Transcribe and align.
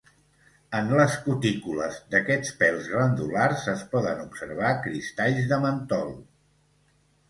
En 0.77 0.87
les 0.99 1.17
cutícules 1.25 1.99
d'aquests 2.15 2.57
pèls 2.63 2.89
glandulars, 2.95 3.69
es 3.77 3.87
poden 3.95 4.27
observar 4.27 4.75
cristalls 4.91 5.49
de 5.55 5.65
mentol. 5.71 6.15